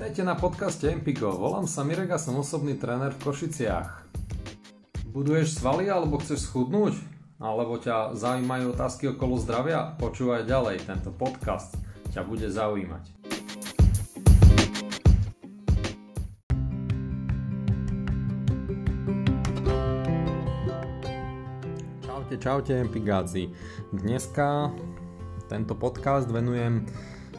Vítajte 0.00 0.24
na 0.24 0.32
podcaste 0.32 0.88
Empigo. 0.88 1.28
Volám 1.28 1.68
sa 1.68 1.84
Mirek 1.84 2.08
a 2.08 2.16
som 2.16 2.32
osobný 2.40 2.72
tréner 2.72 3.12
v 3.12 3.20
Košiciach. 3.20 4.08
Buduješ 5.12 5.60
svaly 5.60 5.92
alebo 5.92 6.16
chceš 6.16 6.48
schudnúť? 6.48 6.96
Alebo 7.36 7.76
ťa 7.76 8.16
zaujímajú 8.16 8.72
otázky 8.72 9.12
okolo 9.12 9.36
zdravia? 9.36 9.92
Počúvaj 10.00 10.48
ďalej, 10.48 10.88
tento 10.88 11.12
podcast 11.12 11.76
ťa 12.16 12.24
bude 12.24 12.48
zaujímať. 12.48 13.04
Čaute, 22.00 22.34
čaute 22.40 22.72
Empigáci. 22.72 23.52
Dneska 23.92 24.72
tento 25.52 25.76
podcast 25.76 26.32
venujem 26.32 26.88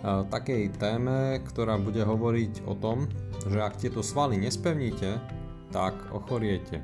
takej 0.04 0.74
téme, 0.82 1.38
ktorá 1.46 1.78
bude 1.78 2.02
hovoriť 2.02 2.66
o 2.66 2.74
tom, 2.74 3.06
že 3.46 3.62
ak 3.62 3.82
tieto 3.82 4.02
svaly 4.02 4.38
nespevníte, 4.38 5.22
tak 5.70 5.94
ochoriete. 6.12 6.82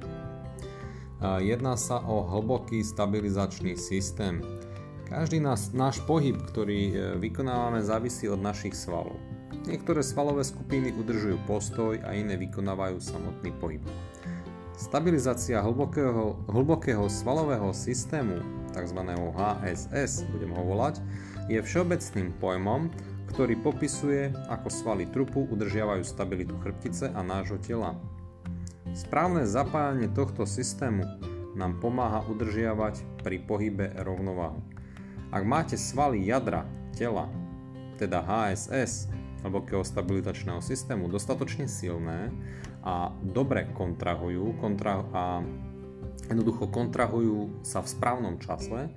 Jedná 1.42 1.74
sa 1.74 1.98
o 2.06 2.30
hlboký 2.30 2.86
stabilizačný 2.86 3.74
systém. 3.74 4.46
Každý 5.10 5.42
nás, 5.42 5.74
náš 5.74 6.04
pohyb, 6.04 6.36
ktorý 6.36 6.82
e, 6.92 6.96
vykonávame, 7.16 7.80
závisí 7.80 8.28
od 8.28 8.44
našich 8.44 8.76
svalov. 8.76 9.16
Niektoré 9.64 10.04
svalové 10.04 10.44
skupiny 10.44 10.92
udržujú 11.00 11.40
postoj 11.48 11.96
a 12.04 12.12
iné 12.12 12.36
vykonávajú 12.36 13.00
samotný 13.00 13.56
pohyb. 13.56 13.80
Stabilizácia 14.76 15.64
hlbokého, 15.64 16.44
hlbokého 16.52 17.08
svalového 17.08 17.72
systému, 17.72 18.44
tzv. 18.76 19.00
HSS, 19.32 20.28
budem 20.28 20.52
ho 20.52 20.64
volať, 20.76 21.00
je 21.48 21.60
všeobecným 21.64 22.36
pojmom, 22.40 22.92
ktorý 23.32 23.60
popisuje, 23.60 24.32
ako 24.48 24.68
svaly 24.72 25.08
trupu 25.12 25.48
udržiavajú 25.48 26.04
stabilitu 26.04 26.56
chrbtice 26.60 27.12
a 27.12 27.20
nášho 27.24 27.60
tela. 27.60 27.96
Správne 28.96 29.44
zapájanie 29.44 30.08
tohto 30.12 30.48
systému 30.48 31.04
nám 31.60 31.80
pomáha 31.84 32.24
udržiavať 32.28 33.04
pri 33.26 33.44
pohybe 33.44 33.92
rovnováhu. 34.00 34.64
Ak 35.34 35.44
máte 35.44 35.76
svaly 35.76 36.24
jadra 36.24 36.64
tela, 36.96 37.28
teda 38.00 38.24
HSS, 38.24 39.12
hlbokého 39.44 39.84
stabilitačného 39.84 40.64
systému, 40.64 41.12
dostatočne 41.12 41.68
silné 41.68 42.32
a 42.82 43.12
dobre 43.22 43.68
kontrahujú 43.76 44.56
kontra- 44.62 45.06
a 45.12 45.44
jednoducho 46.32 46.72
kontrahujú 46.72 47.62
sa 47.62 47.84
v 47.84 47.92
správnom 47.92 48.36
čase, 48.40 48.90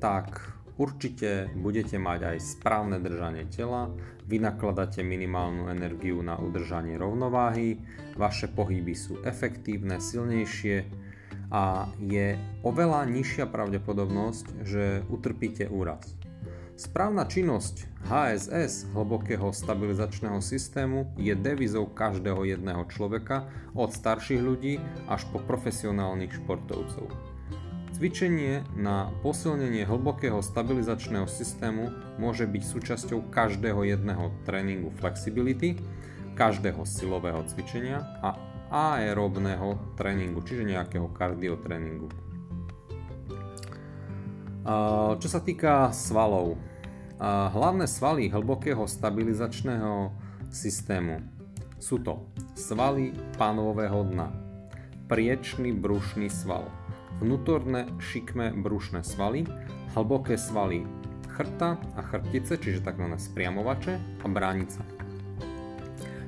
tak 0.00 0.55
Určite 0.76 1.48
budete 1.56 1.96
mať 1.96 2.36
aj 2.36 2.60
správne 2.60 3.00
držanie 3.00 3.48
tela, 3.48 3.88
vynakladáte 4.28 5.00
minimálnu 5.00 5.72
energiu 5.72 6.20
na 6.20 6.36
udržanie 6.36 7.00
rovnováhy, 7.00 7.80
vaše 8.12 8.44
pohyby 8.52 8.92
sú 8.92 9.16
efektívne, 9.24 9.96
silnejšie 9.96 10.84
a 11.48 11.88
je 11.96 12.36
oveľa 12.60 13.08
nižšia 13.08 13.48
pravdepodobnosť, 13.48 14.46
že 14.68 15.00
utrpíte 15.08 15.64
úraz. 15.72 16.12
Správna 16.76 17.24
činnosť 17.24 17.88
HSS, 18.04 18.92
hlbokého 18.92 19.48
stabilizačného 19.48 20.44
systému, 20.44 21.08
je 21.16 21.32
devizou 21.32 21.88
každého 21.88 22.44
jedného 22.44 22.84
človeka, 22.92 23.48
od 23.72 23.96
starších 23.96 24.44
ľudí 24.44 24.76
až 25.08 25.24
po 25.32 25.40
profesionálnych 25.40 26.36
športovcov. 26.36 27.25
Cvičenie 27.96 28.60
na 28.76 29.08
posilnenie 29.24 29.88
hlbokého 29.88 30.44
stabilizačného 30.44 31.24
systému 31.24 31.88
môže 32.20 32.44
byť 32.44 32.60
súčasťou 32.60 33.32
každého 33.32 33.88
jedného 33.88 34.36
tréningu 34.44 34.92
flexibility, 35.00 35.80
každého 36.36 36.84
silového 36.84 37.40
cvičenia 37.48 38.04
a 38.20 38.36
aerobného 38.68 39.96
tréningu, 39.96 40.44
čiže 40.44 40.68
nejakého 40.68 41.08
kardiotréningu. 41.08 42.12
Čo 45.16 45.28
sa 45.32 45.40
týka 45.40 45.88
svalov, 45.96 46.60
hlavné 47.48 47.88
svaly 47.88 48.28
hlbokého 48.28 48.84
stabilizačného 48.84 50.12
systému 50.52 51.24
sú 51.80 51.96
to 52.04 52.28
svaly 52.60 53.16
pánového 53.40 54.04
dna, 54.12 54.28
priečný 55.08 55.72
brušný 55.72 56.28
sval, 56.28 56.68
vnútorné 57.20 57.88
šikmé 58.00 58.52
brušné 58.56 59.00
svaly, 59.02 59.48
hlboké 59.96 60.36
svaly 60.36 60.84
chrta 61.36 61.76
a 61.96 62.00
chrbtice, 62.00 62.56
čiže 62.56 62.80
tzv. 62.80 63.06
spriamovače 63.16 64.24
a 64.24 64.26
bránica. 64.28 64.80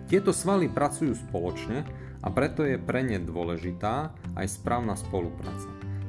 Tieto 0.08 0.32
svaly 0.32 0.72
pracujú 0.72 1.16
spoločne 1.16 1.84
a 2.24 2.28
preto 2.32 2.64
je 2.64 2.80
pre 2.80 3.04
ne 3.04 3.20
dôležitá 3.20 4.12
aj 4.36 4.46
správna 4.48 4.96
spolupráca. 4.96 5.68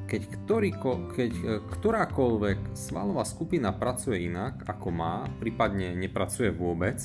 Keď, 0.10 0.22
ktorýko, 0.26 0.92
keď 1.14 1.32
e, 1.38 1.46
ktorákoľvek 1.70 2.74
svalová 2.74 3.22
skupina 3.28 3.70
pracuje 3.70 4.26
inak, 4.26 4.66
ako 4.66 4.90
má, 4.90 5.30
prípadne 5.38 5.94
nepracuje 5.94 6.50
vôbec, 6.50 6.98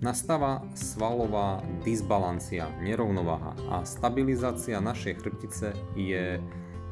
nastáva 0.00 0.64
svalová 0.72 1.60
disbalancia, 1.84 2.70
nerovnováha 2.80 3.52
a 3.68 3.76
stabilizácia 3.84 4.80
našej 4.80 5.20
chrbtice 5.20 5.74
je 5.98 6.40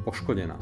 poškodená. 0.07 0.55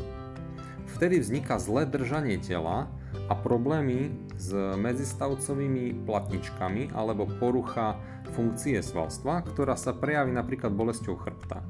Vtedy 0.97 1.21
vzniká 1.21 1.61
zlé 1.61 1.85
držanie 1.85 2.41
tela 2.41 2.89
a 3.29 3.35
problémy 3.37 4.15
s 4.41 4.51
medzistavcovými 4.57 6.07
platničkami 6.09 6.97
alebo 6.97 7.29
porucha 7.39 8.01
funkcie 8.33 8.81
svalstva, 8.81 9.45
ktorá 9.45 9.77
sa 9.77 9.93
prejaví 9.93 10.33
napríklad 10.33 10.73
bolesťou 10.73 11.21
chrbta 11.21 11.61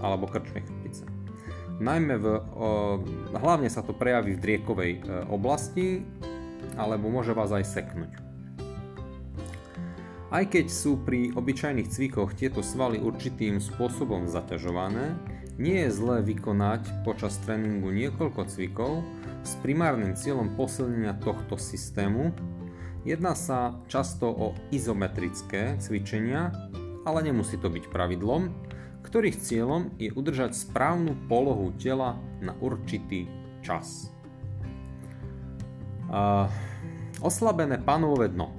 alebo 0.00 0.26
krčnej 0.26 0.64
chrbtice. 0.64 1.04
Najmä 1.82 2.14
v, 2.18 2.26
hlavne 3.36 3.66
sa 3.70 3.82
to 3.82 3.90
prejaví 3.90 4.38
v 4.38 4.42
driekovej 4.42 4.92
e, 4.96 5.00
oblasti 5.30 6.06
alebo 6.78 7.10
môže 7.10 7.34
vás 7.34 7.50
aj 7.50 7.64
seknúť. 7.68 8.12
Aj 10.32 10.44
keď 10.48 10.66
sú 10.72 10.96
pri 11.04 11.34
obyčajných 11.36 11.90
cvikoch 11.92 12.32
tieto 12.32 12.64
svaly 12.64 12.96
určitým 12.96 13.60
spôsobom 13.60 14.24
zaťažované, 14.30 15.12
nie 15.62 15.86
je 15.86 15.94
zlé 15.94 16.26
vykonať 16.26 17.06
počas 17.06 17.38
tréningu 17.46 17.94
niekoľko 17.94 18.50
cvikov 18.50 19.06
s 19.46 19.54
primárnym 19.62 20.18
cieľom 20.18 20.58
posilnenia 20.58 21.14
tohto 21.22 21.54
systému. 21.54 22.34
Jedná 23.06 23.38
sa 23.38 23.78
často 23.86 24.26
o 24.26 24.58
izometrické 24.74 25.78
cvičenia, 25.78 26.50
ale 27.06 27.22
nemusí 27.22 27.54
to 27.62 27.70
byť 27.70 27.94
pravidlom, 27.94 28.50
ktorých 29.06 29.38
cieľom 29.38 29.94
je 30.02 30.10
udržať 30.10 30.50
správnu 30.58 31.30
polohu 31.30 31.70
tela 31.78 32.18
na 32.42 32.58
určitý 32.58 33.30
čas. 33.62 34.10
Uh, 36.10 36.50
oslabené 37.22 37.78
panové 37.78 38.34
dno. 38.34 38.50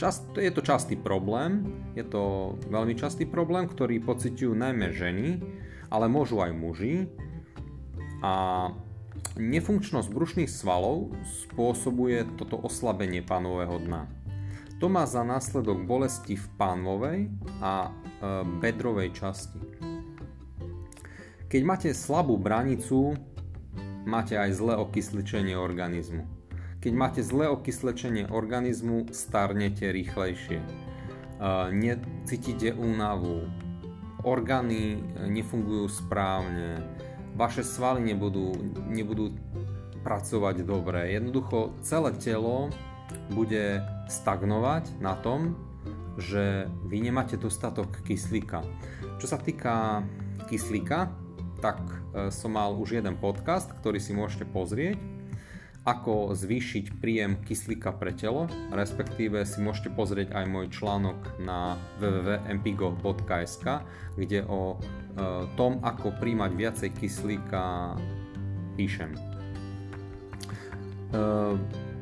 Čast, 0.00 0.32
je 0.32 0.48
to 0.48 0.64
častý 0.64 0.96
problém, 0.96 1.68
je 1.92 2.02
to 2.08 2.56
veľmi 2.72 2.96
častý 2.96 3.28
problém, 3.28 3.68
ktorý 3.68 4.00
pociťujú 4.00 4.56
najmä 4.56 4.88
ženy, 4.96 5.28
ale 5.92 6.08
môžu 6.08 6.40
aj 6.40 6.56
muži. 6.56 7.12
A 8.24 8.72
nefunkčnosť 9.36 10.08
brušných 10.08 10.48
svalov 10.48 11.12
spôsobuje 11.52 12.24
toto 12.40 12.56
oslabenie 12.56 13.20
pánového 13.20 13.76
dna. 13.84 14.08
To 14.80 14.90
má 14.90 15.06
za 15.06 15.22
následok 15.22 15.84
bolesti 15.86 16.34
v 16.34 16.46
pánvovej 16.58 17.30
a 17.62 17.86
e, 17.86 17.90
bedrovej 18.58 19.14
časti. 19.14 19.60
Keď 21.46 21.62
máte 21.62 21.90
slabú 21.94 22.34
branicu, 22.40 23.14
máte 24.08 24.34
aj 24.34 24.58
zlé 24.58 24.74
okysličenie 24.80 25.54
organizmu. 25.54 26.26
Keď 26.82 26.92
máte 26.98 27.22
zlé 27.22 27.46
okysličenie 27.46 28.26
organizmu, 28.26 29.14
starnete 29.14 29.94
rýchlejšie. 29.94 30.58
E, 30.58 30.66
necítite 31.70 32.74
únavu, 32.74 33.46
orgány 34.22 34.98
eh, 34.98 35.28
nefungujú 35.30 35.90
správne, 35.90 36.82
vaše 37.34 37.64
svaly 37.64 38.02
nebudú, 38.02 38.52
nebudú 38.88 39.34
pracovať 40.02 40.66
dobre. 40.66 41.14
Jednoducho 41.14 41.72
celé 41.80 42.10
telo 42.18 42.68
bude 43.30 43.80
stagnovať 44.10 44.98
na 44.98 45.14
tom, 45.14 45.54
že 46.20 46.68
vy 46.88 47.08
nemáte 47.08 47.40
dostatok 47.40 48.04
kyslíka. 48.04 48.60
Čo 49.16 49.26
sa 49.32 49.38
týka 49.40 50.04
kyslíka, 50.50 51.08
tak 51.62 51.78
eh, 52.14 52.28
som 52.34 52.54
mal 52.54 52.74
už 52.74 52.98
jeden 52.98 53.16
podcast, 53.18 53.70
ktorý 53.82 54.02
si 54.02 54.12
môžete 54.12 54.46
pozrieť 54.50 55.21
ako 55.82 56.30
zvýšiť 56.38 57.02
príjem 57.02 57.42
kyslíka 57.42 57.90
pre 57.98 58.14
telo, 58.14 58.46
respektíve 58.70 59.42
si 59.42 59.58
môžete 59.58 59.90
pozrieť 59.90 60.30
aj 60.30 60.44
môj 60.46 60.66
článok 60.70 61.18
na 61.42 61.74
www.mpigo.sk, 61.98 63.66
kde 64.14 64.46
o 64.46 64.78
e, 64.78 64.86
tom, 65.58 65.82
ako 65.82 66.14
príjmať 66.22 66.50
viacej 66.54 66.90
kyslíka 66.94 67.98
píšem. 68.78 69.10
E, 69.10 69.18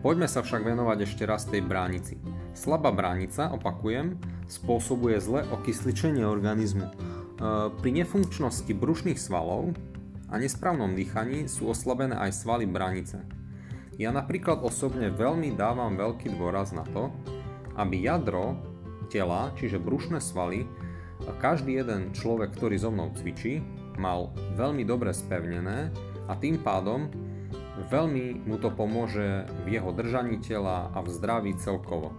poďme 0.04 0.28
sa 0.28 0.44
však 0.44 0.60
venovať 0.60 0.98
ešte 1.08 1.24
raz 1.24 1.48
tej 1.48 1.64
bránici. 1.64 2.20
Slabá 2.52 2.92
bránica, 2.92 3.48
opakujem, 3.48 4.20
spôsobuje 4.44 5.16
zlé 5.24 5.48
okysličenie 5.48 6.28
organizmu. 6.28 6.84
E, 6.84 6.92
pri 7.80 7.90
nefunkčnosti 7.96 8.76
brušných 8.76 9.16
svalov 9.16 9.72
a 10.28 10.36
nesprávnom 10.36 10.92
dýchaní 10.92 11.48
sú 11.48 11.72
oslabené 11.72 12.12
aj 12.20 12.44
svaly 12.44 12.68
bránice. 12.68 13.39
Ja 14.00 14.16
napríklad 14.16 14.64
osobne 14.64 15.12
veľmi 15.12 15.52
dávam 15.60 15.92
veľký 15.92 16.32
dôraz 16.40 16.72
na 16.72 16.88
to, 16.88 17.12
aby 17.76 18.08
jadro 18.08 18.56
tela, 19.12 19.52
čiže 19.60 19.76
brušné 19.76 20.24
svaly, 20.24 20.64
každý 21.36 21.84
jeden 21.84 22.16
človek, 22.16 22.56
ktorý 22.56 22.80
so 22.80 22.88
mnou 22.88 23.12
cvičí, 23.12 23.60
mal 24.00 24.32
veľmi 24.56 24.88
dobre 24.88 25.12
spevnené 25.12 25.92
a 26.24 26.32
tým 26.32 26.64
pádom 26.64 27.12
veľmi 27.92 28.48
mu 28.48 28.56
to 28.56 28.72
pomôže 28.72 29.44
v 29.68 29.76
jeho 29.76 29.92
držaní 29.92 30.40
tela 30.40 30.88
a 30.96 31.04
v 31.04 31.08
zdraví 31.12 31.52
celkovo. 31.60 32.16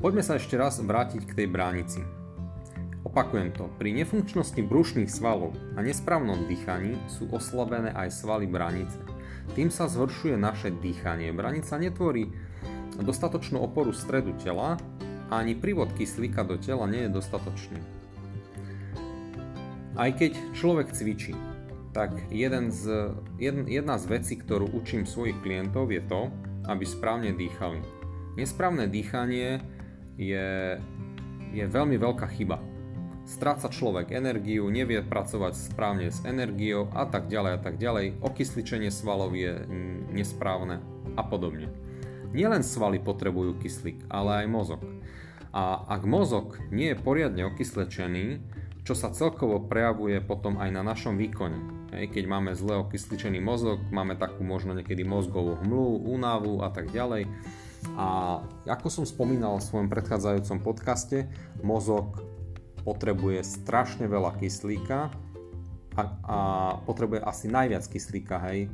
Poďme 0.00 0.24
sa 0.24 0.40
ešte 0.40 0.56
raz 0.56 0.80
vrátiť 0.80 1.28
k 1.28 1.44
tej 1.44 1.48
bránici. 1.52 2.00
Opakujem 3.04 3.52
to, 3.52 3.68
pri 3.76 3.92
nefunkčnosti 3.92 4.64
brušných 4.64 5.12
svalov 5.12 5.52
a 5.76 5.84
nesprávnom 5.84 6.48
dýchaní 6.48 6.96
sú 7.04 7.28
oslabené 7.36 7.92
aj 7.92 8.16
svaly 8.16 8.48
bránice. 8.48 9.15
Tým 9.54 9.70
sa 9.70 9.86
zhoršuje 9.86 10.34
naše 10.34 10.74
dýchanie. 10.74 11.30
Branica 11.30 11.78
netvorí 11.78 12.32
dostatočnú 12.98 13.60
oporu 13.60 13.92
stredu 13.92 14.32
tela 14.40 14.80
a 15.30 15.32
ani 15.42 15.54
prívod 15.54 15.92
kyslíka 15.94 16.42
do 16.42 16.56
tela 16.56 16.88
nie 16.88 17.06
je 17.06 17.14
dostatočný. 17.14 17.80
Aj 19.96 20.10
keď 20.12 20.36
človek 20.52 20.92
cvičí, 20.92 21.32
tak 21.96 22.12
jeden 22.28 22.68
z, 22.68 23.16
jedna 23.40 23.96
z 23.96 24.04
vecí, 24.12 24.36
ktorú 24.36 24.68
učím 24.76 25.08
svojich 25.08 25.40
klientov 25.40 25.88
je 25.88 26.04
to, 26.04 26.28
aby 26.68 26.84
správne 26.84 27.32
dýchali. 27.32 27.80
Nesprávne 28.36 28.84
dýchanie 28.84 29.64
je, 30.20 30.76
je 31.56 31.64
veľmi 31.64 31.96
veľká 31.96 32.28
chyba 32.36 32.60
stráca 33.26 33.66
človek 33.66 34.14
energiu, 34.14 34.70
nevie 34.70 35.02
pracovať 35.02 35.58
správne 35.58 36.14
s 36.14 36.22
energiou 36.22 36.88
a 36.94 37.04
tak 37.10 37.26
ďalej 37.26 37.52
a 37.58 37.60
tak 37.60 37.74
ďalej, 37.76 38.22
okysličenie 38.22 38.94
svalov 38.94 39.34
je 39.34 39.66
nesprávne 40.14 40.78
a 41.18 41.22
podobne. 41.26 41.68
Nielen 42.30 42.62
svaly 42.62 43.02
potrebujú 43.02 43.58
kyslík, 43.58 44.06
ale 44.06 44.44
aj 44.44 44.46
mozog. 44.46 44.82
A 45.50 45.82
ak 45.90 46.06
mozog 46.06 46.60
nie 46.70 46.94
je 46.94 47.00
poriadne 47.02 47.48
okyslečený, 47.50 48.38
čo 48.86 48.94
sa 48.94 49.10
celkovo 49.10 49.58
prejavuje 49.66 50.22
potom 50.22 50.62
aj 50.62 50.70
na 50.70 50.86
našom 50.86 51.18
výkone. 51.18 51.58
Keď 51.90 52.24
máme 52.30 52.54
zle 52.54 52.78
okysličený 52.86 53.42
mozog, 53.42 53.82
máme 53.90 54.14
takú 54.14 54.46
možno 54.46 54.76
niekedy 54.76 55.02
mozgovú 55.02 55.58
hmlu, 55.64 56.06
únavu 56.06 56.62
a 56.62 56.70
tak 56.70 56.94
ďalej. 56.94 57.26
A 57.98 58.38
ako 58.68 58.86
som 58.90 59.04
spomínal 59.08 59.58
v 59.58 59.66
svojom 59.66 59.88
predchádzajúcom 59.90 60.58
podcaste, 60.62 61.26
mozog 61.64 62.20
potrebuje 62.86 63.42
strašne 63.42 64.06
veľa 64.06 64.38
kyslíka 64.38 65.10
a, 65.98 66.02
a 66.22 66.38
potrebuje 66.86 67.26
asi 67.26 67.50
najviac 67.50 67.82
kyslíka, 67.90 68.38
hej, 68.46 68.70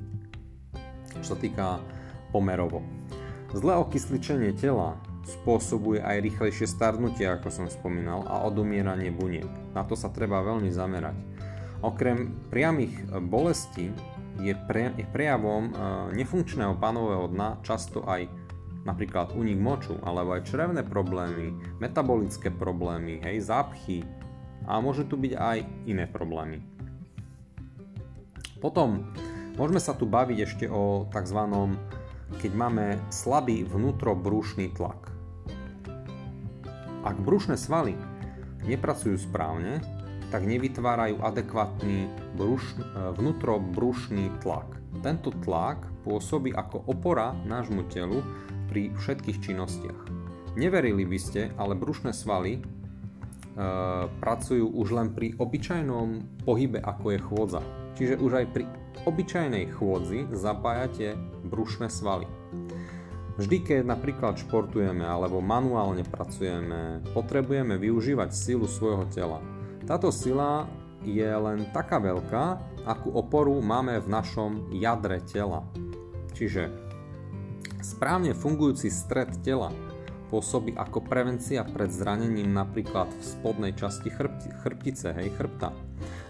čo 1.25 1.33
sa 1.33 1.37
týka 1.41 1.81
pomerovo. 2.29 2.85
Zlé 3.57 3.81
okysličenie 3.81 4.53
tela 4.53 5.01
spôsobuje 5.25 6.03
aj 6.05 6.25
rýchlejšie 6.25 6.69
starnutie, 6.69 7.25
ako 7.25 7.49
som 7.49 7.67
spomínal, 7.73 8.27
a 8.29 8.45
odumieranie 8.45 9.09
buniek. 9.15 9.49
Na 9.73 9.87
to 9.87 9.97
sa 9.97 10.13
treba 10.13 10.45
veľmi 10.45 10.69
zamerať. 10.69 11.17
Okrem 11.83 12.37
priamých 12.53 12.95
bolestí 13.27 13.91
je, 14.41 14.55
pre, 14.67 14.95
je 14.95 15.07
prejavom 15.11 15.69
e, 15.69 15.73
nefunkčného 16.17 16.79
pánového 16.79 17.29
dna 17.31 17.59
často 17.67 18.03
aj 18.07 18.27
napríklad 18.83 19.35
únik 19.39 19.59
moču, 19.59 19.95
alebo 20.03 20.35
aj 20.35 20.47
črevné 20.47 20.83
problémy, 20.83 21.55
metabolické 21.79 22.51
problémy, 22.51 23.23
hej, 23.23 23.47
zápchy 23.47 24.03
a 24.67 24.79
môže 24.83 25.07
tu 25.07 25.19
byť 25.19 25.33
aj 25.39 25.59
iné 25.87 26.07
problémy. 26.07 26.63
Potom 28.63 29.11
môžeme 29.59 29.83
sa 29.83 29.95
tu 29.95 30.07
baviť 30.07 30.39
ešte 30.43 30.65
o 30.71 31.11
tzv. 31.11 31.41
keď 32.39 32.53
máme 32.55 32.99
slabý 33.11 33.67
vnútrobrušný 33.67 34.71
tlak. 34.75 35.11
Ak 37.03 37.19
brušné 37.19 37.59
svaly 37.59 37.99
nepracujú 38.63 39.19
správne, 39.19 39.83
tak 40.31 40.47
nevytvárajú 40.47 41.19
adekvátny 41.21 42.07
bruš, 42.39 42.79
vnútrobrušný 43.19 44.31
tlak. 44.41 44.65
Tento 45.03 45.35
tlak 45.43 45.83
pôsobí 46.07 46.55
ako 46.55 46.87
opora 46.89 47.35
nášmu 47.45 47.91
telu 47.91 48.23
pri 48.73 48.89
všetkých 48.97 49.39
činnostiach. 49.45 50.01
Neverili 50.57 51.05
by 51.05 51.19
ste, 51.21 51.53
ale 51.61 51.77
brušné 51.77 52.17
svaly 52.17 52.57
e, 52.57 52.61
pracujú 54.09 54.65
už 54.73 54.97
len 54.97 55.13
pri 55.13 55.37
obyčajnom 55.37 56.41
pohybe, 56.49 56.81
ako 56.81 57.13
je 57.13 57.21
chôdza. 57.21 57.61
Čiže 58.01 58.17
už 58.17 58.33
aj 58.33 58.47
pri 58.57 58.65
obyčajnej 59.05 59.69
chôdzi 59.77 60.33
zapájate 60.33 61.21
brušné 61.45 61.93
svaly. 61.93 62.25
Vždy, 63.37 63.61
keď 63.61 63.81
napríklad 63.85 64.41
športujeme 64.41 65.05
alebo 65.05 65.45
manuálne 65.45 66.05
pracujeme, 66.09 67.05
potrebujeme 67.13 67.77
využívať 67.77 68.33
silu 68.33 68.65
svojho 68.65 69.05
tela. 69.13 69.45
Táto 69.85 70.09
sila 70.09 70.65
je 71.05 71.29
len 71.29 71.69
taká 71.77 72.01
veľká, 72.01 72.45
akú 72.89 73.13
oporu 73.13 73.61
máme 73.61 74.01
v 74.01 74.09
našom 74.09 74.73
jadre 74.73 75.21
tela. 75.29 75.65
Čiže 76.33 76.82
Správne 77.83 78.31
fungujúci 78.31 78.95
stred 78.95 79.43
tela 79.43 79.75
pôsobí 80.31 80.71
ako 80.79 81.03
prevencia 81.03 81.67
pred 81.67 81.91
zranením 81.91 82.55
napríklad 82.55 83.11
v 83.11 83.23
spodnej 83.27 83.75
časti 83.75 84.07
chrbti, 84.07 84.55
chrbtice, 84.63 85.11
hej, 85.19 85.35
chrbta. 85.35 85.75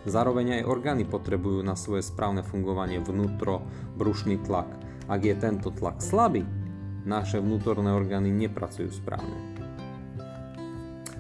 Zároveň 0.09 0.59
aj 0.59 0.67
orgány 0.67 1.05
potrebujú 1.05 1.61
na 1.61 1.77
svoje 1.77 2.09
správne 2.09 2.41
fungovanie 2.41 3.05
vnútro 3.05 3.69
brušný 4.01 4.41
tlak. 4.49 4.67
Ak 5.13 5.21
je 5.23 5.37
tento 5.37 5.69
tlak 5.69 6.01
slabý, 6.01 6.43
naše 7.05 7.39
vnútorné 7.39 7.93
orgány 7.93 8.33
nepracujú 8.33 8.89
správne. 8.89 9.37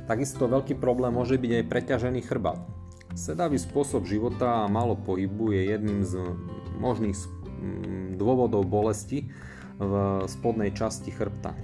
Takisto 0.08 0.48
veľký 0.48 0.80
problém 0.80 1.12
môže 1.12 1.36
byť 1.36 1.60
aj 1.60 1.68
preťažený 1.68 2.20
chrbát. 2.24 2.58
Sedavý 3.12 3.60
spôsob 3.60 4.08
života 4.08 4.64
a 4.64 4.70
málo 4.72 4.96
pohybu 4.96 5.52
je 5.52 5.76
jedným 5.76 6.00
z 6.02 6.18
možných 6.80 7.20
dôvodov 8.16 8.66
bolesti, 8.66 9.30
v 9.78 10.24
spodnej 10.28 10.72
časti 10.74 11.12
chrbta. 11.12 11.56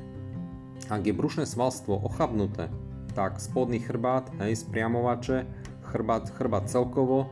Ak 0.88 1.04
je 1.04 1.12
brušné 1.12 1.44
svalstvo 1.44 2.00
ochabnuté, 2.00 2.72
tak 3.12 3.42
spodný 3.42 3.82
chrbát, 3.82 4.30
hej, 4.40 4.56
spriamovače, 4.62 5.44
chrbát, 5.90 6.30
chrbát 6.32 6.70
celkovo 6.70 7.26
e, 7.26 7.28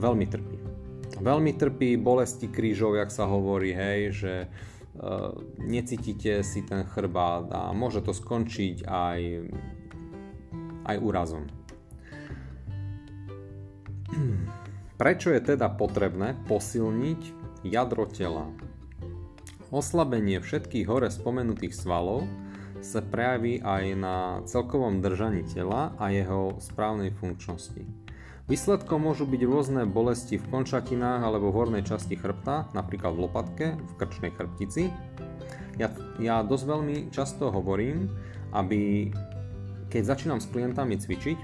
veľmi 0.00 0.26
trpí. 0.26 0.56
Veľmi 1.20 1.52
trpí 1.54 2.00
bolesti 2.00 2.48
krížov, 2.48 2.96
jak 2.96 3.12
sa 3.12 3.28
hovorí, 3.28 3.76
hej, 3.76 4.00
že 4.16 4.34
e, 4.42 4.48
necítite 5.60 6.40
si 6.40 6.64
ten 6.64 6.88
chrbát 6.88 7.52
a 7.52 7.70
môže 7.76 8.00
to 8.00 8.16
skončiť 8.16 8.88
aj, 8.88 9.20
aj 10.88 10.96
úrazom. 10.98 11.44
Prečo 15.00 15.32
je 15.32 15.40
teda 15.54 15.72
potrebné 15.76 16.36
posilniť 16.44 17.20
jadro 17.64 18.04
tela? 18.08 18.48
Oslabenie 19.70 20.42
všetkých 20.42 20.90
hore 20.90 21.14
spomenutých 21.14 21.78
svalov 21.78 22.26
sa 22.82 22.98
prejaví 22.98 23.62
aj 23.62 23.84
na 23.94 24.16
celkovom 24.42 24.98
držaní 24.98 25.46
tela 25.46 25.94
a 25.94 26.10
jeho 26.10 26.58
správnej 26.58 27.14
funkčnosti. 27.14 27.86
Výsledkom 28.50 29.06
môžu 29.06 29.30
byť 29.30 29.42
rôzne 29.46 29.86
bolesti 29.86 30.42
v 30.42 30.50
končatinách 30.50 31.22
alebo 31.22 31.54
v 31.54 31.58
hornej 31.62 31.86
časti 31.86 32.18
chrbta, 32.18 32.66
napríklad 32.74 33.14
v 33.14 33.30
lopatke, 33.30 33.66
v 33.78 33.92
krčnej 33.94 34.34
chrbtici. 34.34 34.90
Ja, 35.78 35.94
ja 36.18 36.42
dosť 36.42 36.64
veľmi 36.66 36.96
často 37.14 37.54
hovorím, 37.54 38.10
aby 38.50 39.14
keď 39.86 40.02
začínam 40.02 40.42
s 40.42 40.50
klientami 40.50 40.98
cvičiť 40.98 41.38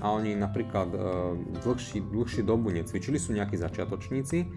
a 0.00 0.16
oni 0.16 0.32
napríklad 0.32 0.88
e, 0.92 0.98
dlhší, 1.60 2.40
dobu 2.40 2.72
necvičili, 2.72 3.20
sú 3.20 3.36
nejakí 3.36 3.60
začiatočníci, 3.60 4.48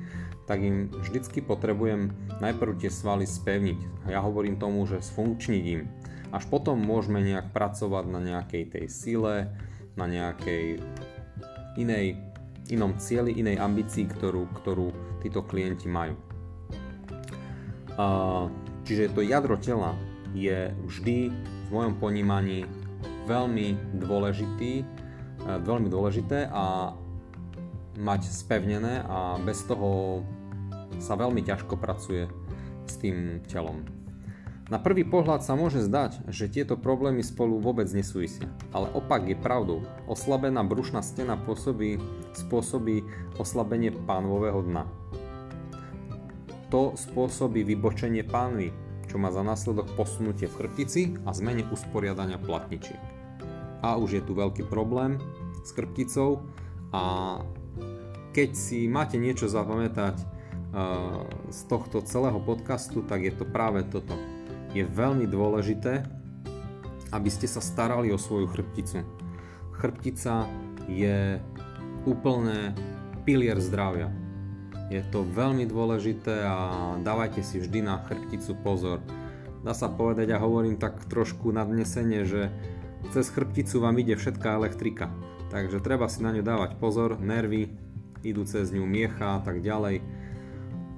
tak 0.49 0.65
im 0.65 0.89
vždycky 0.89 1.45
potrebujem 1.45 2.09
najprv 2.41 2.81
tie 2.81 2.89
svaly 2.89 3.29
spevniť. 3.29 4.09
Ja 4.09 4.25
hovorím 4.25 4.57
tomu, 4.57 4.81
že 4.89 4.97
sfunkčniť 4.97 5.63
im. 5.77 5.85
Až 6.33 6.49
potom 6.49 6.81
môžeme 6.81 7.21
nejak 7.21 7.53
pracovať 7.53 8.09
na 8.09 8.17
nejakej 8.17 8.63
tej 8.73 8.85
sile, 8.89 9.53
na 9.93 10.09
nejakej 10.09 10.81
inej, 11.77 12.17
inom 12.73 12.97
cieli, 12.97 13.37
inej 13.37 13.61
ambícii, 13.61 14.09
ktorú, 14.09 14.49
ktorú 14.57 14.89
títo 15.21 15.45
klienti 15.45 15.85
majú. 15.85 16.17
Čiže 18.89 19.13
to 19.13 19.21
jadro 19.21 19.53
tela 19.61 19.93
je 20.33 20.73
vždy 20.89 21.29
v 21.29 21.69
mojom 21.69 21.93
ponímaní 22.01 22.65
veľmi 23.29 23.77
dôležitý, 24.01 24.81
veľmi 25.45 25.93
dôležité 25.93 26.49
a 26.49 26.97
mať 27.99 28.31
spevnené 28.31 29.03
a 29.05 29.35
bez 29.43 29.67
toho 29.67 30.23
sa 30.99 31.15
veľmi 31.15 31.41
ťažko 31.43 31.79
pracuje 31.79 32.27
s 32.85 32.93
tým 32.99 33.41
telom. 33.47 33.83
Na 34.69 34.77
prvý 34.77 35.01
pohľad 35.01 35.41
sa 35.41 35.57
môže 35.57 35.81
zdať, 35.81 36.29
že 36.29 36.45
tieto 36.45 36.77
problémy 36.77 37.25
spolu 37.25 37.57
vôbec 37.57 37.89
nesúvisia, 37.89 38.45
ale 38.69 38.85
opak 38.93 39.25
je 39.25 39.33
pravdou. 39.33 39.81
Oslabená 40.05 40.61
brušná 40.61 41.01
stena 41.01 41.33
pôsobí, 41.41 41.97
spôsobí 42.37 43.01
oslabenie 43.41 43.89
pánvového 44.05 44.61
dna. 44.61 44.85
To 46.69 46.93
spôsobí 46.93 47.65
vybočenie 47.65 48.21
pánvy, 48.21 48.69
čo 49.09 49.17
má 49.17 49.33
za 49.33 49.41
následok 49.41 49.89
posunutie 49.97 50.45
v 50.45 50.57
chrbtici 50.61 51.17
a 51.25 51.33
zmene 51.33 51.65
usporiadania 51.73 52.37
platničiek. 52.37 53.01
A 53.81 53.97
už 53.97 54.21
je 54.21 54.23
tu 54.23 54.37
veľký 54.37 54.69
problém 54.69 55.17
s 55.65 55.73
chrbticou 55.73 56.45
a 56.93 57.41
keď 58.37 58.53
si 58.53 58.85
máte 58.85 59.17
niečo 59.17 59.49
zapamätať 59.49 60.21
z 61.49 61.59
tohto 61.65 62.01
celého 62.05 62.37
podcastu, 62.37 63.01
tak 63.01 63.25
je 63.25 63.33
to 63.33 63.45
práve 63.45 63.81
toto 63.89 64.13
je 64.73 64.85
veľmi 64.85 65.25
dôležité, 65.25 66.05
aby 67.09 67.29
ste 67.29 67.49
sa 67.49 67.57
starali 67.57 68.13
o 68.13 68.21
svoju 68.21 68.45
chrbticu. 68.53 69.01
Chrbtica 69.73 70.45
je 70.85 71.41
úplne 72.05 72.77
pilier 73.25 73.57
zdravia. 73.57 74.13
Je 74.89 75.01
to 75.13 75.25
veľmi 75.25 75.69
dôležité 75.69 76.45
a 76.45 76.57
dávajte 77.01 77.45
si 77.45 77.61
vždy 77.61 77.85
na 77.85 78.01
chrbticu 78.05 78.57
pozor. 78.61 79.01
Dá 79.61 79.73
sa 79.73 79.89
povedať, 79.89 80.33
a 80.33 80.41
hovorím 80.41 80.77
tak 80.77 81.05
trošku 81.09 81.53
nadnesenie, 81.53 82.25
že 82.25 82.49
cez 83.13 83.29
chrbticu 83.29 83.81
vám 83.81 83.97
ide 84.01 84.17
všetká 84.17 84.57
elektrika. 84.57 85.09
Takže 85.49 85.81
treba 85.81 86.05
si 86.09 86.21
na 86.21 86.29
ňu 86.29 86.45
dávať 86.45 86.77
pozor, 86.77 87.17
nervy, 87.17 87.73
idú 88.21 88.45
cez 88.45 88.69
ňu 88.69 88.85
miecha 88.85 89.37
a 89.37 89.41
tak 89.41 89.65
ďalej. 89.65 90.01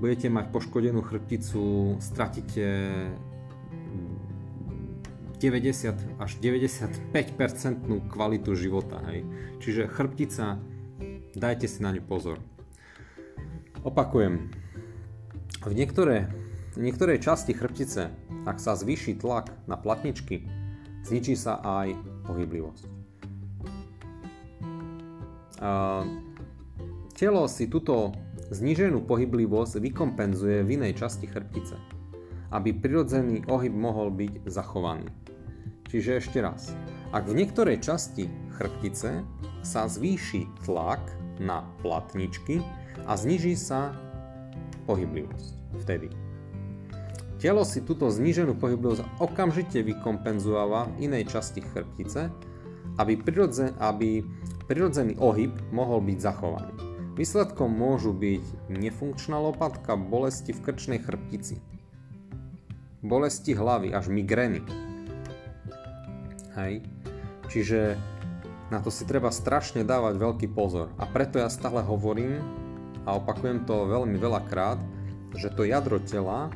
Budete 0.01 0.33
mať 0.33 0.49
poškodenú 0.49 1.05
chrbticu, 1.05 1.93
stratíte 2.01 2.65
90 5.37 6.17
až 6.17 6.31
95% 6.41 7.05
kvalitu 8.09 8.57
života. 8.57 8.97
Hej. 9.13 9.29
Čiže 9.61 9.85
chrbtica, 9.85 10.57
dajte 11.37 11.69
si 11.69 11.85
na 11.85 11.93
ňu 11.93 12.01
pozor. 12.01 12.41
Opakujem, 13.85 14.49
v 15.61 15.73
niektoré, 15.77 16.33
niektorej 16.81 17.21
časti 17.21 17.53
chrbtice, 17.53 18.09
ak 18.49 18.57
sa 18.57 18.73
zvýši 18.73 19.21
tlak 19.21 19.53
na 19.69 19.77
platničky, 19.77 20.49
zničí 21.05 21.37
sa 21.37 21.61
aj 21.61 21.93
pohyblivosť. 22.25 22.83
A 25.61 26.01
telo 27.13 27.45
si 27.45 27.69
túto 27.69 28.17
zníženú 28.51 29.07
pohyblivosť 29.07 29.79
vykompenzuje 29.79 30.67
v 30.67 30.69
inej 30.75 30.99
časti 30.99 31.25
chrbtice, 31.25 31.79
aby 32.51 32.75
prirodzený 32.75 33.47
ohyb 33.47 33.71
mohol 33.71 34.11
byť 34.11 34.45
zachovaný. 34.51 35.07
Čiže 35.87 36.19
ešte 36.19 36.39
raz. 36.43 36.75
Ak 37.15 37.27
v 37.27 37.35
niektorej 37.39 37.79
časti 37.83 38.27
chrbtice 38.59 39.23
sa 39.63 39.87
zvýši 39.87 40.67
tlak 40.67 40.99
na 41.39 41.63
platničky 41.79 42.59
a 43.07 43.15
zniží 43.15 43.55
sa 43.55 43.95
pohyblivosť 44.85 45.51
vtedy. 45.83 46.11
Telo 47.41 47.65
si 47.65 47.81
túto 47.81 48.05
zníženú 48.13 48.53
pohyblivosť 48.59 49.17
okamžite 49.17 49.81
vykompenzováva 49.81 50.93
v 50.93 51.09
inej 51.09 51.33
časti 51.33 51.65
chrbtice, 51.65 52.29
aby, 53.01 53.17
prirodzen, 53.17 53.73
aby 53.81 54.21
prirodzený 54.69 55.17
ohyb 55.17 55.49
mohol 55.73 56.05
byť 56.05 56.17
zachovaný. 56.21 56.90
Výsledkom 57.15 57.69
môžu 57.69 58.15
byť 58.15 58.71
nefunkčná 58.71 59.35
lopatka, 59.35 59.99
bolesti 59.99 60.55
v 60.55 60.63
krčnej 60.63 60.99
chrbtici, 61.03 61.59
bolesti 63.03 63.51
hlavy 63.51 63.91
až 63.91 64.07
migrény, 64.07 64.63
Hej. 66.51 66.83
Čiže 67.47 67.95
na 68.71 68.79
to 68.83 68.91
si 68.91 69.07
treba 69.07 69.31
strašne 69.31 69.87
dávať 69.87 70.19
veľký 70.19 70.47
pozor. 70.51 70.91
A 70.99 71.07
preto 71.07 71.39
ja 71.39 71.47
stále 71.47 71.83
hovorím 71.83 72.39
a 73.07 73.15
opakujem 73.15 73.63
to 73.63 73.87
veľmi 73.87 74.15
veľakrát, 74.19 74.79
že 75.35 75.51
to 75.51 75.63
jadro 75.63 75.99
tela, 76.03 76.51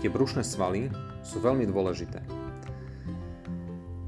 tie 0.00 0.08
brušné 0.08 0.44
svaly 0.44 0.88
sú 1.20 1.40
veľmi 1.44 1.68
dôležité. 1.68 2.24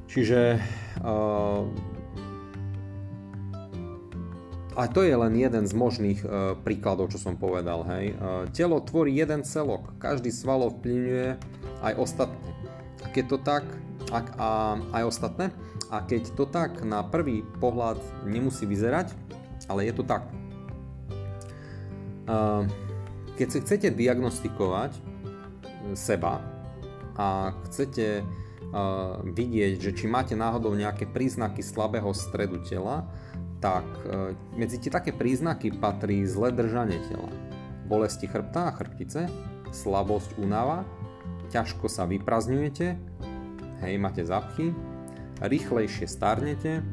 Čiže 0.09 0.56
uh, 1.04 1.68
a 4.75 4.90
to 4.90 5.07
je 5.07 5.14
len 5.14 5.35
jeden 5.38 5.64
z 5.66 5.75
možných 5.75 6.21
uh, 6.26 6.59
príkladov, 6.59 7.14
čo 7.14 7.19
som 7.23 7.38
povedal. 7.38 7.87
Hej. 7.87 8.19
Uh, 8.19 8.45
telo 8.50 8.83
tvorí 8.83 9.14
jeden 9.14 9.47
celok, 9.47 9.95
každý 10.02 10.35
sval 10.35 10.66
ovplyvňuje 10.66 11.28
aj 11.87 11.95
ostatné. 11.95 12.49
Keď 13.14 13.25
to 13.31 13.38
tak, 13.38 13.64
ak, 14.11 14.26
a 14.35 14.78
aj 14.99 15.04
ostatné. 15.07 15.54
A 15.95 16.02
keď 16.02 16.35
to 16.35 16.45
tak 16.50 16.83
na 16.83 17.07
prvý 17.07 17.47
pohľad 17.62 18.02
nemusí 18.26 18.66
vyzerať, 18.66 19.14
ale 19.71 19.87
je 19.87 19.95
to 19.95 20.02
tak. 20.02 20.26
Keď 23.38 23.47
si 23.47 23.59
chcete 23.62 23.88
diagnostikovať 23.95 24.97
seba 25.95 26.43
a 27.14 27.54
chcete 27.69 28.26
vidieť, 29.23 29.75
že 29.78 29.90
či 29.95 30.11
máte 30.11 30.35
náhodou 30.35 30.75
nejaké 30.75 31.07
príznaky 31.07 31.62
slabého 31.62 32.11
stredu 32.11 32.59
tela, 32.64 33.07
tak 33.64 33.88
medzi 34.61 34.76
tie 34.76 34.92
také 34.92 35.16
príznaky 35.16 35.73
patrí 35.80 36.21
zlé 36.28 36.52
držanie 36.52 37.00
tela, 37.09 37.33
bolesti 37.88 38.28
chrbta 38.28 38.68
a 38.68 38.76
chrbtice, 38.76 39.25
slabosť 39.73 40.37
únava, 40.37 40.85
ťažko 41.49 41.88
sa 41.88 42.04
vyprazňujete, 42.04 42.87
hej, 43.80 43.94
máte 43.97 44.21
zapchy, 44.21 44.76
rýchlejšie 45.40 46.04
starnete, 46.04 46.85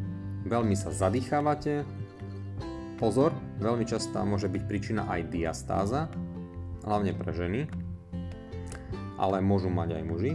veľmi 0.48 0.72
sa 0.80 0.96
zadýchávate, 0.96 1.84
pozor, 2.96 3.36
veľmi 3.60 3.84
častá 3.84 4.24
môže 4.24 4.48
byť 4.48 4.64
príčina 4.64 5.12
aj 5.12 5.28
diastáza, 5.28 6.08
hlavne 6.88 7.12
pre 7.12 7.36
ženy, 7.36 7.68
ale 9.20 9.44
môžu 9.44 9.68
mať 9.68 10.00
aj 10.00 10.04
muži, 10.08 10.34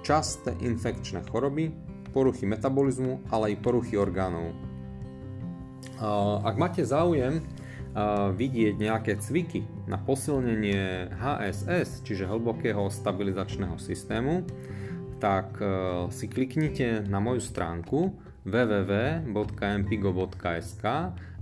časté 0.00 0.56
infekčné 0.64 1.28
choroby, 1.28 1.76
poruchy 2.16 2.48
metabolizmu, 2.48 3.28
ale 3.28 3.52
aj 3.52 3.60
poruchy 3.60 4.00
orgánov. 4.00 4.56
Ak 6.42 6.58
máte 6.58 6.82
záujem 6.82 7.46
vidieť 8.34 8.74
nejaké 8.80 9.20
cviky 9.20 9.62
na 9.86 10.00
posilnenie 10.00 11.12
HSS, 11.12 12.02
čiže 12.02 12.24
hlbokého 12.26 12.88
stabilizačného 12.88 13.76
systému, 13.76 14.48
tak 15.22 15.54
e, 15.62 15.66
si 16.10 16.26
kliknite 16.26 17.06
na 17.06 17.22
moju 17.22 17.38
stránku 17.38 18.10
www.mpigo.sk, 18.42 19.14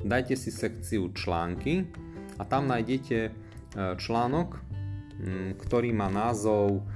dajte 0.05 0.37
si 0.37 0.53
sekciu 0.53 1.09
články 1.17 1.89
a 2.37 2.45
tam 2.45 2.69
nájdete 2.69 3.19
e, 3.25 3.31
článok, 3.97 4.61
ktorý 5.65 5.97
má 5.97 6.13
názov 6.13 6.85
e, 6.85 6.93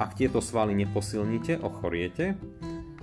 Ak 0.00 0.16
tieto 0.16 0.40
svaly 0.40 0.72
neposilníte, 0.72 1.60
ochoriete, 1.60 2.40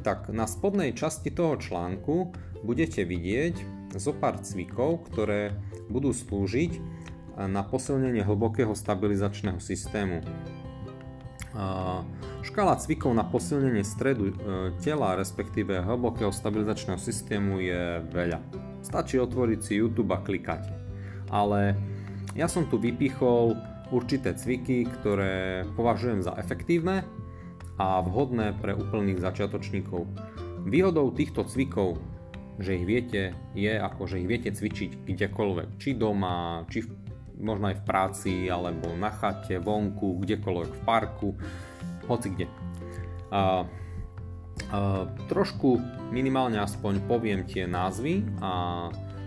tak 0.02 0.34
na 0.34 0.50
spodnej 0.50 0.98
časti 0.98 1.30
toho 1.30 1.62
článku 1.62 2.34
budete 2.66 3.06
vidieť 3.06 3.73
zo 3.98 4.14
pár 4.16 4.42
cvikov, 4.42 5.06
ktoré 5.12 5.58
budú 5.90 6.14
slúžiť 6.14 6.80
na 7.50 7.66
posilnenie 7.66 8.22
hlbokého 8.22 8.78
stabilizačného 8.78 9.58
systému. 9.58 10.22
Škála 12.44 12.76
cvikov 12.82 13.14
na 13.14 13.24
posilnenie 13.24 13.86
stredu 13.86 14.34
e, 14.34 14.36
tela, 14.82 15.14
respektíve 15.14 15.86
hlbokého 15.86 16.34
stabilizačného 16.34 16.98
systému 16.98 17.62
je 17.62 18.02
veľa. 18.10 18.42
Stačí 18.82 19.22
otvoriť 19.22 19.60
si 19.62 19.80
YouTube 19.80 20.12
a 20.12 20.20
klikať. 20.20 20.74
Ale 21.30 21.78
ja 22.34 22.50
som 22.50 22.66
tu 22.66 22.82
vypichol 22.82 23.54
určité 23.94 24.34
cviky, 24.34 24.90
ktoré 24.90 25.64
považujem 25.78 26.26
za 26.26 26.34
efektívne 26.42 27.06
a 27.78 28.02
vhodné 28.02 28.58
pre 28.58 28.74
úplných 28.74 29.22
začiatočníkov. 29.22 30.10
Výhodou 30.66 31.14
týchto 31.14 31.46
cvikov, 31.46 32.02
že 32.62 32.78
ich 32.78 32.86
viete, 32.86 33.34
je 33.58 33.74
ako, 33.74 34.06
že 34.06 34.22
ich 34.22 34.30
viete 34.30 34.50
cvičiť 34.54 35.10
kdekoľvek. 35.10 35.70
Či 35.82 35.90
doma, 35.98 36.66
či 36.70 36.86
v, 36.86 36.90
možno 37.42 37.74
aj 37.74 37.82
v 37.82 37.86
práci, 37.88 38.34
alebo 38.50 38.94
na 38.94 39.10
chate, 39.10 39.58
vonku, 39.58 40.22
kdekoľvek 40.22 40.72
v 40.72 40.82
parku 40.86 41.30
hoci 42.08 42.28
kde. 42.36 42.48
A, 42.48 42.52
a, 43.32 43.42
trošku 45.32 45.80
minimálne 46.12 46.60
aspoň 46.60 47.04
poviem 47.08 47.48
tie 47.48 47.66
názvy 47.66 48.22
a 48.44 48.52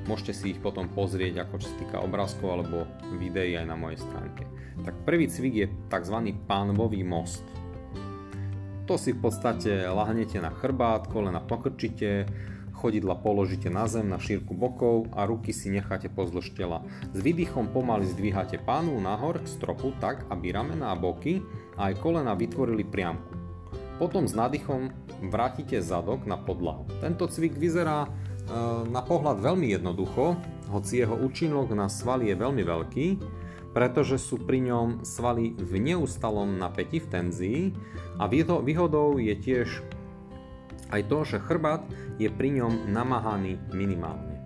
môžete 0.06 0.32
si 0.32 0.44
ich 0.54 0.60
potom 0.62 0.86
pozrieť 0.86 1.46
ako 1.46 1.54
čo 1.58 1.66
sa 1.66 1.76
týka 1.82 1.96
obrázkov 1.98 2.48
alebo 2.52 2.86
videí 3.18 3.58
aj 3.58 3.66
na 3.66 3.74
mojej 3.74 3.98
stránke. 3.98 4.46
Tak 4.84 4.94
prvý 5.08 5.26
cvik 5.26 5.54
je 5.56 5.66
tzv. 5.88 6.16
pánvový 6.46 7.02
most. 7.02 7.42
To 8.86 8.94
si 8.94 9.10
v 9.10 9.18
podstate 9.18 9.82
lahnete 9.90 10.38
na 10.38 10.54
chrbát, 10.54 11.10
kolena 11.10 11.42
pokrčite, 11.42 12.30
chodidla 12.86 13.18
položíte 13.18 13.66
na 13.66 13.90
zem 13.90 14.06
na 14.06 14.14
šírku 14.14 14.54
bokov 14.54 15.10
a 15.10 15.26
ruky 15.26 15.50
si 15.50 15.74
necháte 15.74 16.06
pozdĺž 16.06 16.54
tela. 16.54 16.86
S 17.10 17.18
výdychom 17.18 17.66
pomaly 17.74 18.06
zdvíhate 18.06 18.62
pánu 18.62 18.94
nahor 19.02 19.42
k 19.42 19.50
stropu 19.50 19.90
tak, 19.98 20.22
aby 20.30 20.54
ramená 20.54 20.94
boky 20.94 21.42
a 21.74 21.90
aj 21.90 21.98
kolena 21.98 22.38
vytvorili 22.38 22.86
priamku. 22.86 23.34
Potom 23.98 24.30
s 24.30 24.38
nádychom 24.38 24.94
vrátite 25.34 25.82
zadok 25.82 26.30
na 26.30 26.38
podlahu. 26.38 26.86
Tento 27.02 27.26
cvik 27.26 27.58
vyzerá 27.58 28.06
e, 28.06 28.08
na 28.86 29.02
pohľad 29.02 29.42
veľmi 29.42 29.66
jednoducho, 29.66 30.38
hoci 30.70 31.02
jeho 31.02 31.18
účinok 31.18 31.74
na 31.74 31.90
svaly 31.90 32.30
je 32.30 32.36
veľmi 32.38 32.62
veľký, 32.62 33.06
pretože 33.74 34.22
sú 34.22 34.38
pri 34.38 34.62
ňom 34.62 35.02
svaly 35.02 35.58
v 35.58 35.72
neustalom 35.82 36.54
napätí 36.54 37.02
v 37.02 37.10
tenzii 37.10 37.60
a 38.22 38.30
výhodou 38.30 39.18
je 39.18 39.34
tiež 39.34 39.95
aj 40.90 41.02
to, 41.10 41.18
že 41.26 41.42
chrbát 41.42 41.82
je 42.16 42.30
pri 42.30 42.62
ňom 42.62 42.90
namáhaný 42.90 43.58
minimálne. 43.74 44.36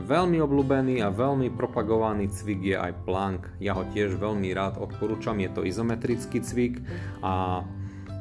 Veľmi 0.00 0.40
obľúbený 0.40 1.04
a 1.04 1.12
veľmi 1.12 1.52
propagovaný 1.52 2.32
cvik 2.32 2.72
je 2.72 2.76
aj 2.76 3.04
plank. 3.04 3.44
Ja 3.60 3.76
ho 3.76 3.84
tiež 3.92 4.16
veľmi 4.16 4.48
rád 4.56 4.80
odporúčam, 4.80 5.36
je 5.36 5.50
to 5.52 5.60
izometrický 5.68 6.40
cvik 6.40 6.80
a 7.20 7.60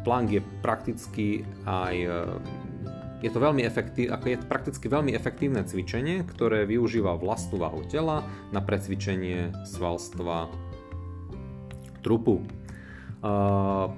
plank 0.04 0.28
je 0.36 0.42
prakticky 0.60 1.48
aj 1.64 1.96
e, 1.96 2.18
je 3.20 3.30
to 3.32 3.40
veľmi 3.40 3.68
efektív, 3.68 4.16
ako 4.16 4.26
je 4.32 4.38
prakticky 4.48 4.86
veľmi 4.88 5.12
efektívne 5.12 5.64
cvičenie, 5.68 6.24
ktoré 6.24 6.64
využíva 6.64 7.20
vlastnú 7.20 7.60
váhu 7.60 7.84
tela 7.88 8.24
na 8.56 8.64
precvičenie 8.64 9.52
svalstva 9.68 10.48
trupu. 12.00 12.40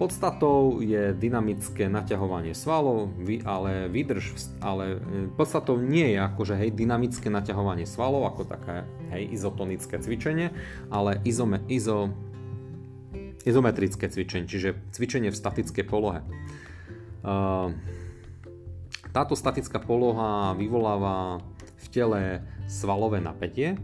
Podstatou 0.01 0.81
je 0.81 1.13
dynamické 1.13 1.85
naťahovanie 1.85 2.57
svalov, 2.57 3.13
ale 3.45 3.85
výdrž, 3.85 4.57
ale 4.65 4.97
e, 4.97 5.29
podstatou 5.37 5.77
nie 5.77 6.17
je 6.17 6.19
akože 6.25 6.57
hej, 6.57 6.73
dynamické 6.73 7.29
naťahovanie 7.29 7.85
svalov 7.85 8.25
ako 8.33 8.49
také 8.49 8.81
hej, 9.13 9.29
izotonické 9.29 10.01
cvičenie, 10.01 10.49
ale 10.89 11.21
izome, 11.21 11.61
izo, 11.69 12.09
izometrické 13.45 14.09
cvičenie, 14.09 14.49
čiže 14.49 14.73
cvičenie 14.89 15.29
v 15.29 15.37
statickej 15.37 15.85
polohe. 15.85 16.25
Táto 19.13 19.37
statická 19.37 19.77
poloha 19.77 20.57
vyvoláva 20.57 21.45
v 21.77 21.87
tele 21.93 22.21
svalové 22.65 23.21
napätie, 23.21 23.77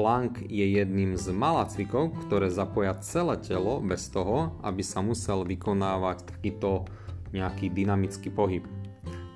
Plank 0.00 0.48
je 0.48 0.64
jedným 0.64 1.20
z 1.20 1.28
mála 1.28 1.68
cvikov, 1.68 2.16
ktoré 2.24 2.48
zapoja 2.48 2.96
celé 3.04 3.36
telo 3.36 3.84
bez 3.84 4.08
toho, 4.08 4.56
aby 4.64 4.80
sa 4.80 5.04
musel 5.04 5.44
vykonávať 5.44 6.24
takýto 6.24 6.88
nejaký 7.36 7.68
dynamický 7.68 8.32
pohyb. 8.32 8.64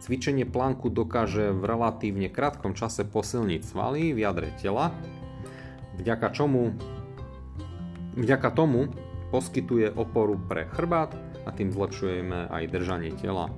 Cvičenie 0.00 0.48
planku 0.48 0.88
dokáže 0.88 1.52
v 1.52 1.68
relatívne 1.68 2.32
krátkom 2.32 2.72
čase 2.72 3.04
posilniť 3.04 3.60
svaly 3.60 4.16
v 4.16 4.24
jadre 4.24 4.56
tela, 4.56 4.88
vďaka 6.00 6.32
čomu 6.32 6.72
vďaka 8.16 8.48
tomu 8.56 8.88
poskytuje 9.36 9.92
oporu 9.92 10.40
pre 10.48 10.64
chrbát 10.72 11.12
a 11.44 11.52
tým 11.52 11.76
zlepšujeme 11.76 12.48
aj 12.48 12.72
držanie 12.72 13.12
tela. 13.20 13.52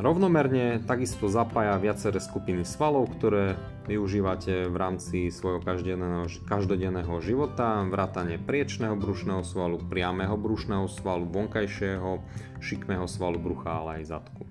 Rovnomerne 0.00 0.80
takisto 0.88 1.28
zapája 1.28 1.76
viaceré 1.76 2.24
skupiny 2.24 2.64
svalov, 2.64 3.12
ktoré 3.20 3.60
využívate 3.84 4.72
v 4.72 4.76
rámci 4.80 5.28
svojho 5.28 5.60
každodenného, 5.60 6.24
každodenného 6.48 7.20
života, 7.20 7.84
vrátane 7.84 8.40
priečného 8.40 8.96
brušného 8.96 9.44
svalu, 9.44 9.76
priamého 9.92 10.40
brušného 10.40 10.88
svalu, 10.88 11.28
vonkajšieho, 11.28 12.16
šikmého 12.64 13.04
svalu 13.04 13.36
brucha, 13.44 13.76
ale 13.76 14.00
aj 14.00 14.16
zadku. 14.16 14.48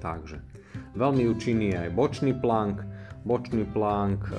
Takže, 0.00 0.40
veľmi 0.96 1.28
účinný 1.28 1.76
je 1.76 1.78
aj 1.84 1.90
bočný 1.92 2.32
plank. 2.32 2.80
Bočný 3.28 3.68
plank 3.76 4.24
e, 4.24 4.32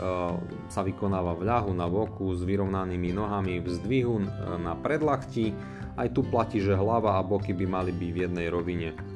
sa 0.66 0.82
vykonáva 0.82 1.38
v 1.38 1.46
ľahu 1.46 1.78
na 1.78 1.86
boku 1.86 2.34
s 2.34 2.42
vyrovnanými 2.42 3.14
nohami 3.14 3.62
v 3.62 3.70
zdvihu 3.70 4.18
e, 4.18 4.26
na 4.66 4.74
predlachti. 4.74 5.54
Aj 5.94 6.10
tu 6.10 6.26
platí, 6.26 6.58
že 6.58 6.74
hlava 6.74 7.22
a 7.22 7.26
boky 7.26 7.54
by 7.54 7.66
mali 7.70 7.94
byť 7.94 8.10
v 8.10 8.22
jednej 8.26 8.50
rovine 8.50 9.15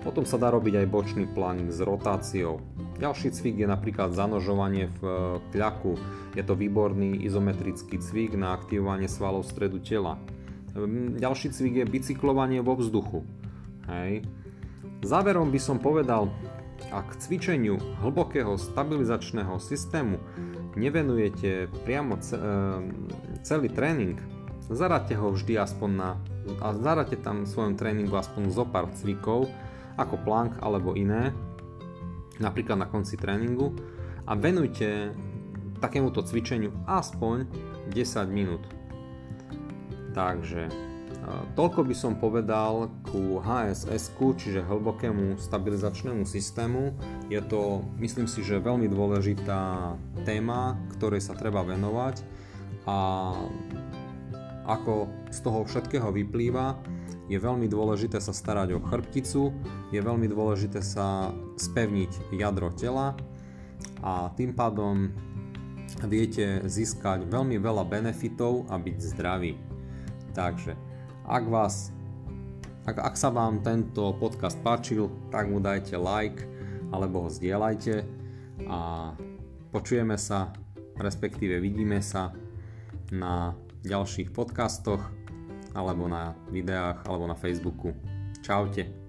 potom 0.00 0.24
sa 0.24 0.40
dá 0.40 0.48
robiť 0.48 0.84
aj 0.84 0.86
bočný 0.88 1.24
plank 1.28 1.68
s 1.68 1.84
rotáciou. 1.84 2.60
Ďalší 2.96 3.32
cvik 3.32 3.64
je 3.64 3.68
napríklad 3.68 4.16
zanožovanie 4.16 4.88
v 4.96 5.00
e, 5.04 5.12
kľaku. 5.52 5.96
Je 6.36 6.44
to 6.44 6.56
výborný 6.56 7.20
izometrický 7.24 8.00
cvik 8.00 8.36
na 8.36 8.56
aktivovanie 8.56 9.08
svalov 9.08 9.44
stredu 9.44 9.80
tela. 9.80 10.16
Ehm, 10.76 11.16
ďalší 11.16 11.52
cvik 11.52 11.84
je 11.84 11.92
bicyklovanie 11.92 12.60
vo 12.64 12.76
vzduchu. 12.76 13.24
Hej. 13.88 14.24
Záverom 15.00 15.48
by 15.48 15.60
som 15.60 15.80
povedal, 15.80 16.28
ak 16.92 17.20
cvičeniu 17.20 17.76
hlbokého 18.00 18.56
stabilizačného 18.56 19.60
systému 19.60 20.16
nevenujete 20.76 21.68
priamo 21.84 22.16
e, 22.16 22.22
celý 23.44 23.68
tréning, 23.68 24.16
zaráte 24.70 25.12
ho 25.18 25.34
vždy 25.34 25.60
aspoň 25.60 25.90
na 25.92 26.10
a 26.60 26.72
zaráte 26.72 27.20
tam 27.20 27.44
v 27.44 27.52
svojom 27.52 27.74
tréningu 27.76 28.16
aspoň 28.16 28.42
zo 28.50 28.64
pár 28.64 28.88
cvikov, 28.96 29.50
ako 30.00 30.16
plank 30.24 30.56
alebo 30.64 30.96
iné, 30.96 31.36
napríklad 32.40 32.80
na 32.80 32.88
konci 32.88 33.20
tréningu 33.20 33.76
a 34.24 34.32
venujte 34.32 35.12
takémuto 35.80 36.24
cvičeniu 36.24 36.72
aspoň 36.88 37.44
10 37.92 38.28
minút. 38.32 38.64
Takže 40.10 40.68
e, 40.68 40.72
toľko 41.54 41.80
by 41.86 41.94
som 41.94 42.18
povedal 42.18 42.90
ku 43.12 43.38
HSS, 43.40 44.16
čiže 44.16 44.66
hlbokému 44.66 45.38
stabilizačnému 45.38 46.24
systému. 46.26 46.96
Je 47.32 47.40
to, 47.44 47.84
myslím 48.00 48.26
si, 48.26 48.44
že 48.44 48.60
veľmi 48.60 48.88
dôležitá 48.90 49.94
téma, 50.24 50.76
ktorej 50.96 51.24
sa 51.24 51.36
treba 51.36 51.62
venovať 51.62 52.24
a 52.88 52.98
ako 54.70 55.10
z 55.34 55.38
toho 55.42 55.66
všetkého 55.66 56.08
vyplýva, 56.14 56.78
je 57.30 57.38
veľmi 57.38 57.70
dôležité 57.70 58.18
sa 58.18 58.34
starať 58.34 58.74
o 58.74 58.82
chrbticu, 58.82 59.54
je 59.94 60.00
veľmi 60.02 60.26
dôležité 60.26 60.82
sa 60.82 61.30
spevniť 61.54 62.34
jadro 62.34 62.74
tela 62.74 63.14
a 64.02 64.34
tým 64.34 64.50
pádom 64.50 65.14
viete 66.10 66.66
získať 66.66 67.30
veľmi 67.30 67.62
veľa 67.62 67.86
benefitov 67.86 68.66
a 68.66 68.74
byť 68.82 68.96
zdravý. 69.14 69.54
Takže 70.34 70.74
ak 71.30 71.44
vás 71.46 71.94
ak, 72.90 72.96
ak 72.98 73.14
sa 73.14 73.30
vám 73.30 73.62
tento 73.62 74.10
podcast 74.18 74.58
páčil, 74.66 75.06
tak 75.30 75.46
mu 75.46 75.62
dajte 75.62 75.94
like 75.94 76.42
alebo 76.90 77.28
ho 77.28 77.30
zdieľajte 77.30 78.02
a 78.66 79.12
počujeme 79.70 80.18
sa, 80.18 80.50
respektíve 80.98 81.62
vidíme 81.62 82.02
sa 82.02 82.34
na 83.14 83.54
ďalších 83.86 84.34
podcastoch 84.34 85.19
alebo 85.74 86.06
na 86.10 86.36
videách, 86.50 87.06
alebo 87.06 87.26
na 87.26 87.34
Facebooku. 87.34 87.94
Čaute. 88.42 88.99